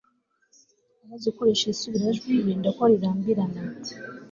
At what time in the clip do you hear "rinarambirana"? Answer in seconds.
2.91-3.61